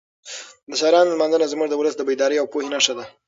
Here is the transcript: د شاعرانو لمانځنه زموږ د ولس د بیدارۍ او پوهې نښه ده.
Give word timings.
د 0.69 0.71
شاعرانو 0.79 1.11
لمانځنه 1.13 1.51
زموږ 1.53 1.67
د 1.69 1.73
ولس 1.79 1.95
د 1.97 2.01
بیدارۍ 2.09 2.37
او 2.39 2.47
پوهې 2.53 2.67
نښه 2.73 2.93
ده. 2.97 3.05